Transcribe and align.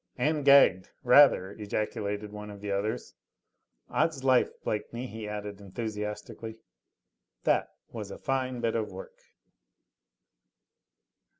"And 0.17 0.43
gagged! 0.43 0.89
Rather!" 1.03 1.51
ejaculated 1.51 2.31
one 2.31 2.49
of 2.49 2.59
the 2.59 2.71
others. 2.71 3.13
"Odds 3.87 4.23
life, 4.23 4.49
Blakeney!" 4.63 5.05
he 5.05 5.27
added 5.27 5.61
enthusiastically, 5.61 6.57
"that 7.43 7.67
was 7.89 8.09
a 8.09 8.17
fine 8.17 8.61
bit 8.61 8.73
of 8.75 8.91
work!" 8.91 9.19